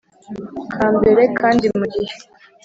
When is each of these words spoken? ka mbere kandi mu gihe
ka 0.73 0.87
mbere 0.95 1.21
kandi 1.39 1.65
mu 1.77 1.85
gihe 1.93 2.13